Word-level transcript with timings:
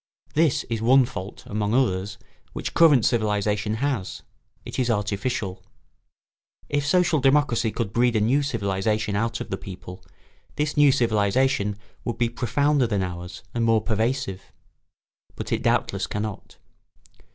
This 0.33 0.63
is 0.63 0.81
one 0.81 1.05
fault, 1.05 1.43
among 1.45 1.75
others, 1.75 2.17
which 2.53 2.73
current 2.73 3.05
civilisation 3.05 3.75
has; 3.75 4.23
it 4.65 4.79
is 4.79 4.89
artificial. 4.89 5.61
If 6.69 6.87
social 6.87 7.19
democracy 7.19 7.69
could 7.69 7.93
breed 7.93 8.15
a 8.15 8.19
new 8.19 8.41
civilisation 8.41 9.15
out 9.15 9.39
of 9.41 9.51
the 9.51 9.57
people, 9.59 10.03
this 10.55 10.75
new 10.75 10.91
civilisation 10.91 11.77
would 12.03 12.17
be 12.17 12.29
profounder 12.29 12.87
than 12.87 13.03
ours 13.03 13.43
and 13.53 13.63
more 13.63 13.79
pervasive. 13.83 14.51
But 15.35 15.51
it 15.51 15.61
doubtless 15.61 16.07
cannot. 16.07 16.57